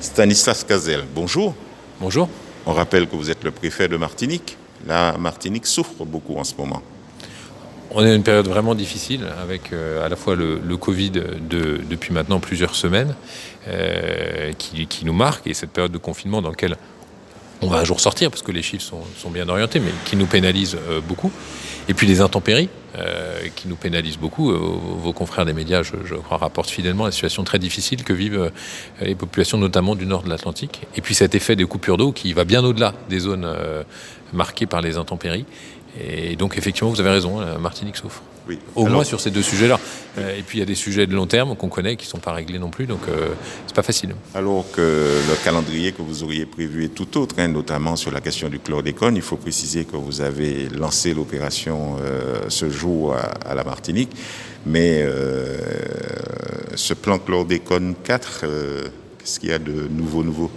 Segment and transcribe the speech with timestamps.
[0.00, 1.54] Stanislas Cazel, bonjour.
[2.00, 2.26] Bonjour.
[2.64, 4.56] On rappelle que vous êtes le préfet de Martinique.
[4.86, 6.80] La Martinique souffre beaucoup en ce moment.
[7.90, 12.14] On est dans une période vraiment difficile avec euh, à la fois le, Covid depuis
[12.14, 13.14] maintenant plusieurs semaines
[13.68, 16.76] euh, qui, nous marque et cette période de confinement dans laquelle
[17.62, 20.26] on va un jour sortir parce que les chiffres sont, bien orientés mais qui nous
[20.26, 21.30] pénalisent euh, beaucoup.
[21.88, 22.68] Et puis les intempéries
[23.56, 24.52] qui nous pénalisent beaucoup.
[24.52, 28.50] vos confrères des médias, je, crois, rapportent fidèlement la situation très difficile que vivent
[29.00, 30.82] les populations notamment du nord de l'Atlantique.
[30.96, 33.48] Et puis cet effet des coupures d'eau qui va bien au-delà des zones
[34.32, 35.46] marquées par les intempéries
[35.98, 38.22] et donc, effectivement, vous avez raison, la Martinique souffre.
[38.48, 38.58] Oui.
[38.74, 39.78] Au moins sur ces deux sujets-là.
[40.18, 42.10] Euh, et puis, il y a des sujets de long terme qu'on connaît, qui ne
[42.10, 43.28] sont pas réglés non plus, donc euh,
[43.66, 44.14] c'est pas facile.
[44.34, 48.20] Alors que le calendrier que vous auriez prévu est tout autre, hein, notamment sur la
[48.20, 49.16] question du chlordécone.
[49.16, 54.10] Il faut préciser que vous avez lancé l'opération euh, ce jour à, la Martinique.
[54.66, 55.06] Mais
[56.74, 58.44] ce plan chlordécone 4,
[59.18, 60.50] qu'est-ce qu'il y a de nouveau, nouveau?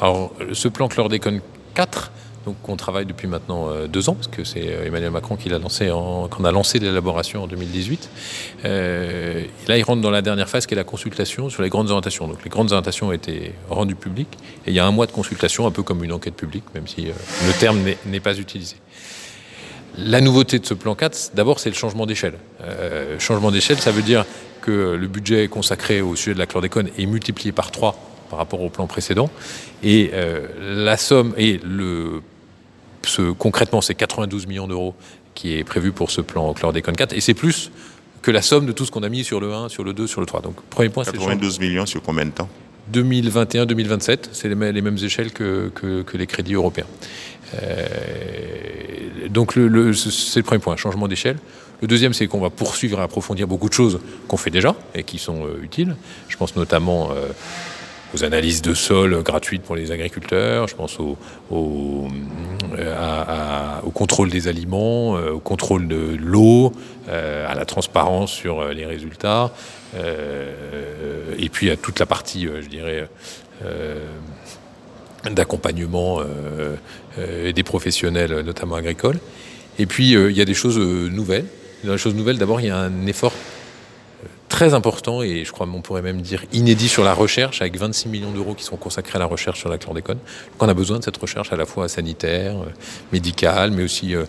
[0.00, 1.40] Alors, ce plan chlordécone
[1.74, 2.10] 4,
[2.46, 5.48] donc on travaille depuis maintenant euh, deux ans, parce que c'est euh, Emmanuel Macron qui
[5.48, 8.08] l'a lancé, qu'on a lancé l'élaboration en 2018.
[8.64, 11.88] Euh, là, il rentre dans la dernière phase qui est la consultation sur les grandes
[11.88, 12.28] orientations.
[12.28, 15.12] Donc les grandes orientations ont été rendues publiques, et il y a un mois de
[15.12, 18.76] consultation, un peu comme une enquête publique, même si le terme n'est pas utilisé.
[19.98, 22.34] La nouveauté de ce plan 4, d'abord, c'est le changement d'échelle.
[23.18, 24.24] changement d'échelle, ça veut dire
[24.62, 27.96] que le budget consacré au sujet de la chlordécone est multiplié par 3
[28.30, 29.30] par rapport au plan précédent.
[29.82, 30.12] Et
[30.60, 32.20] la somme et le
[33.22, 34.94] concrètement, c'est 92 millions d'euros
[35.34, 37.70] qui est prévu pour ce plan chlordécone 4, et c'est plus
[38.22, 40.06] que la somme de tout ce qu'on a mis sur le 1, sur le 2,
[40.06, 40.40] sur le 3.
[40.40, 42.48] Donc, premier point, c'est 92 millions sur combien de temps?
[42.92, 45.70] 2021-2027, c'est les, mêmes échelles que,
[46.14, 46.86] les crédits européens.
[47.54, 47.86] Euh,
[49.28, 51.36] donc c'est le premier point, changement d'échelle.
[51.82, 55.02] Le deuxième, c'est qu'on va poursuivre et approfondir beaucoup de choses qu'on fait déjà et
[55.02, 55.96] qui sont euh, utiles.
[56.28, 57.28] Je pense notamment euh,
[58.14, 61.16] aux analyses de sol gratuites pour les agriculteurs, je pense au,
[62.78, 66.72] euh, contrôle des aliments, euh, au contrôle de l'eau,
[67.08, 69.52] euh, à la transparence sur les résultats,
[71.38, 73.08] et puis à toute la partie, je dirais,
[75.30, 76.20] d'accompagnement
[77.16, 79.18] des professionnels, notamment agricoles.
[79.78, 81.46] Et puis, il y a des choses nouvelles.
[81.84, 83.32] Dans les choses nouvelles, d'abord, il y a un effort
[84.56, 88.08] très important et je crois qu'on pourrait même dire inédit sur la recherche, avec 26
[88.08, 90.16] millions d'euros qui sont consacrés à la recherche sur la chlordécone.
[90.16, 92.70] Donc on a besoin de cette recherche à la fois sanitaire, euh,
[93.12, 94.24] médicale, mais aussi euh,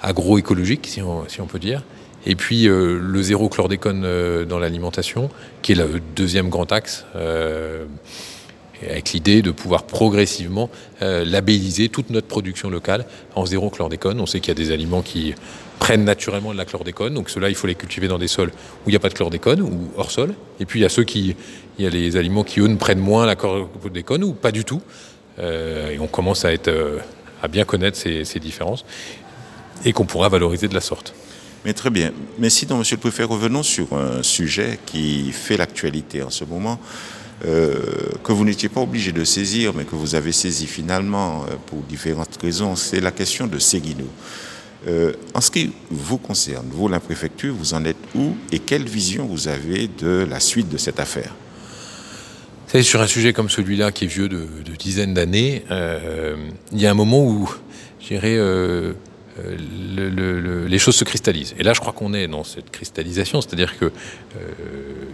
[0.00, 1.82] agroécologique, si on, si on peut dire.
[2.24, 5.28] Et puis euh, le zéro chlordécone dans l'alimentation,
[5.60, 7.04] qui est le deuxième grand axe,
[8.82, 14.20] avec l'idée de pouvoir progressivement labelliser toute notre production locale en zéro chlordécone.
[14.20, 15.34] On sait qu'il y a des aliments qui
[15.78, 17.14] prennent naturellement de la chlordécone.
[17.14, 19.14] Donc ceux-là, il faut les cultiver dans des sols où il n'y a pas de
[19.14, 20.34] chlordécone ou hors sol.
[20.60, 21.34] Et puis il y a ceux qui,
[21.78, 24.64] il y a les aliments qui eux ne prennent moins la chlordécone ou pas du
[24.64, 24.82] tout.
[25.38, 26.98] Euh, et on commence à être, euh,
[27.42, 28.84] à bien connaître ces, différences
[29.84, 31.14] et qu'on pourra valoriser de la sorte.
[31.64, 32.12] Mais très bien.
[32.38, 36.80] Mais sinon, Monsieur le Préfet, revenons sur un sujet qui fait l'actualité en ce moment.
[37.44, 37.76] Euh,
[38.24, 42.36] que vous n'étiez pas obligé de saisir, mais que vous avez saisi finalement pour différentes
[42.42, 44.06] raisons, c'est la question de Seguino.
[44.86, 48.84] Euh, en ce qui vous concerne, vous, la préfecture, vous en êtes où et quelle
[48.84, 51.34] vision vous avez de la suite de cette affaire?
[52.68, 54.46] C'est sur un sujet comme celui-là, qui est vieux de,
[54.78, 56.36] dizaines d'années, euh,
[56.72, 57.50] il y a un moment où,
[58.00, 58.36] je dirais,
[59.44, 61.54] euh, les choses se cristallisent.
[61.58, 63.92] Et là, je crois qu'on est dans cette cristallisation, c'est-à-dire que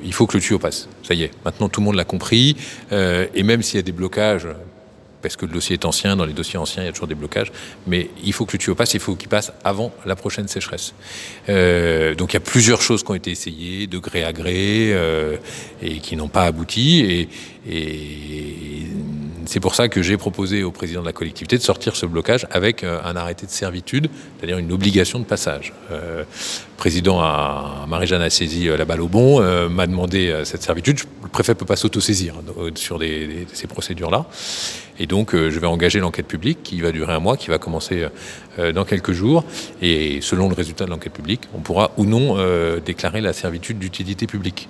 [0.04, 0.88] il faut que le tuyau passe.
[1.02, 2.56] Ça y est, maintenant tout le monde l'a compris,
[2.92, 4.46] et même s'il y a des blocages,
[5.24, 7.14] parce que le dossier est ancien, dans les dossiers anciens, il y a toujours des
[7.14, 7.50] blocages,
[7.86, 10.92] mais il faut que le tuyau passe, il faut qu'il passe avant la prochaine sécheresse.
[11.48, 14.92] Euh, donc il y a plusieurs choses qui ont été essayées, de gré à gré,
[14.92, 15.38] euh,
[15.80, 17.28] et qui n'ont pas abouti, et,
[19.46, 22.46] c'est pour ça que j'ai proposé au président de la collectivité de sortir ce blocage
[22.50, 25.72] avec euh, un arrêté de servitude, c'est-à-dire une obligation de passage.
[25.90, 26.26] Le
[26.76, 27.22] président,
[27.86, 31.00] Marie-Jeanne a saisi la balle au bon, m'a demandé cette servitude.
[31.22, 34.26] Le préfet ne peut pas s'autosaisir hein, sur ces procédures-là.
[34.98, 38.06] Et donc, je vais engager l'enquête publique qui va durer un mois, qui va commencer
[38.74, 39.44] dans quelques jours.
[39.82, 42.36] Et selon le résultat de l'enquête publique, on pourra ou non
[42.84, 44.68] déclarer la servitude d'utilité publique.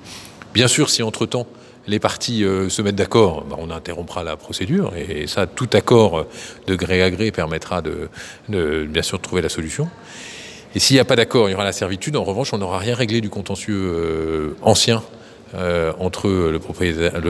[0.55, 1.47] Bien sûr, si entre-temps,
[1.87, 6.19] les parties euh, se mettent d'accord, bah, on interrompra la procédure et, ça, tout accord
[6.19, 6.29] euh,
[6.67, 8.09] de gré à gré permettra de,
[8.49, 9.89] bien sûr trouver la solution.
[10.75, 12.17] Et s'il n'y a pas d'accord, il y aura la servitude.
[12.17, 15.03] En revanche, on n'aura rien réglé du contentieux euh, ancien
[15.99, 16.59] entre le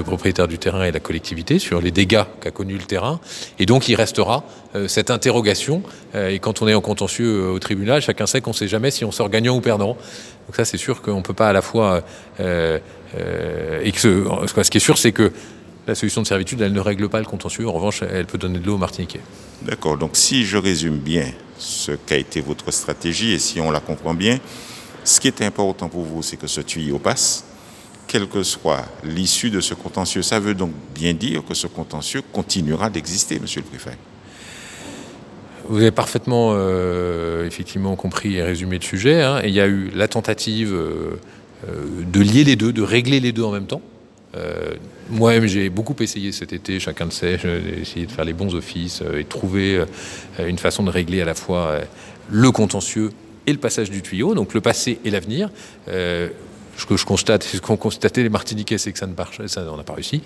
[0.02, 3.20] propriétaire, du terrain et la collectivité sur les dégâts qu'a connu le terrain.
[3.58, 4.44] Et donc, il restera
[4.86, 5.82] cette interrogation.
[6.14, 9.04] et quand on est en contentieux au tribunal, chacun sait qu'on ne sait jamais si
[9.04, 9.96] on sort gagnant ou perdant.
[10.46, 12.02] Donc ça, c'est sûr qu'on ne peut pas à la fois
[13.18, 15.32] euh, et ce, ce, qui est sûr, c'est que
[15.86, 17.68] la solution de servitude, elle ne règle pas le contentieux.
[17.68, 19.20] En revanche, elle peut donner de l'eau au Martiniquais.
[19.62, 19.98] D'accord.
[19.98, 21.26] Donc, si je résume bien
[21.58, 24.38] ce qu'a été votre stratégie et si on la comprend bien,
[25.04, 27.44] ce qui est important pour vous, c'est que ce tuyau passe,
[28.14, 30.22] quelle que soit l'issue de ce contentieux.
[30.22, 33.98] Ça veut donc bien dire que ce contentieux continuera d'exister, monsieur le préfet.
[35.68, 39.20] Vous avez parfaitement euh, effectivement compris et résumé le sujet.
[39.20, 39.40] Hein.
[39.42, 41.18] Et il y a eu la tentative euh,
[41.68, 43.82] euh, de lier les deux, de régler les deux en même temps.
[45.10, 48.54] Moi-même, j'ai beaucoup essayé cet été, chacun le sait, j'ai essayé de faire les bons
[48.54, 49.84] offices et de trouver
[50.40, 51.78] une façon de régler à la fois
[52.30, 53.10] le contentieux
[53.46, 55.50] et le passage du tuyau, donc le passé et l'avenir
[56.76, 59.62] ce que je constate, ce qu'ont constaté les Martiniquais, c'est que ça ne marche, ça
[59.62, 60.22] n'en a pas réussi.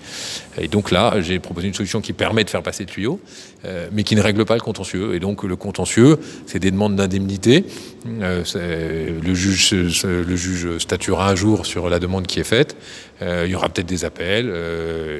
[0.57, 3.19] Et donc là, j'ai proposé une solution qui permet de faire passer le tuyau,
[3.65, 5.15] euh, mais qui ne règle pas le contentieux.
[5.15, 7.65] Et donc le contentieux, c'est des demandes d'indemnité.
[8.07, 8.43] Euh,
[9.21, 12.75] le juge, le juge statuera un jour sur la demande qui est faite.
[13.21, 14.47] Euh, il y aura peut-être des appels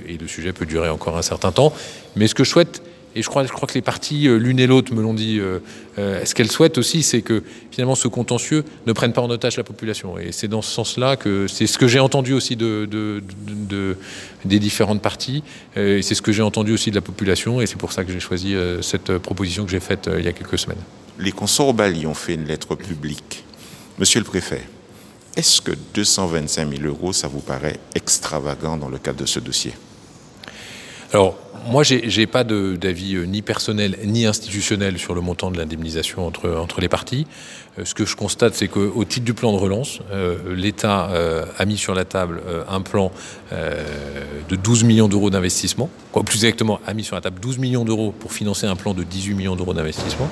[0.07, 1.73] et le sujet peut durer encore un certain temps.
[2.15, 2.81] Mais ce que je souhaite,
[3.15, 5.39] et je crois, je crois que les parties, euh, l'une et l'autre, me l'ont dit,
[5.39, 5.59] euh,
[5.97, 9.57] euh, ce qu'elles souhaitent aussi, c'est que finalement ce contentieux ne prenne pas en otage
[9.57, 10.19] la population.
[10.19, 12.88] Et c'est dans ce sens-là que c'est ce que j'ai entendu aussi de,
[14.45, 15.44] des différentes parties,
[15.75, 18.11] et c'est ce que j'ai entendu aussi de la population, et c'est pour ça que
[18.11, 20.81] j'ai choisi cette proposition que j'ai faite il y a quelques semaines.
[21.17, 23.44] Les consorts Bali ont fait une lettre publique.
[23.97, 24.61] Monsieur le préfet,
[25.35, 29.73] est-ce que 225 000 euros, ça vous paraît extravagant dans le cadre de ce dossier?
[31.11, 36.25] Alors, moi, j'ai pas d'avis euh, ni personnel ni institutionnel sur le montant de l'indemnisation
[36.25, 37.27] entre, les parties.
[37.77, 41.09] Euh, ce que je constate, c'est qu'au titre du plan de relance, euh, l'État
[41.57, 43.11] a mis sur la table un plan
[43.51, 45.89] de 12 millions d'euros d'investissement.
[46.25, 49.03] Plus exactement, a mis sur la table 12 millions d'euros pour financer un plan de
[49.03, 50.29] 18 millions d'euros d'investissement.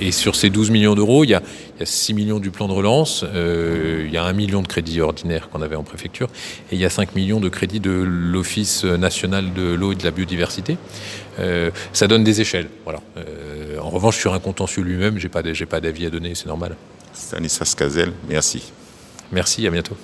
[0.00, 2.72] et sur ces 12 millions d'euros, il y y a 6 millions du plan de
[2.72, 6.28] relance, il y a 1 million de crédits ordinaires qu'on avait en préfecture,
[6.70, 10.04] et il y a 5 millions de crédits de l'Office national de l'eau et de
[10.04, 10.76] la biodiversité.
[11.38, 12.68] Euh, ça donne des échelles.
[12.84, 13.00] Voilà.
[13.16, 16.76] Euh, en revanche, sur un contentieux lui-même, j'ai pas, pas d'avis à donner, c'est normal.
[17.12, 18.72] Stanislas Cazel, merci.
[19.32, 19.96] Merci, à bientôt.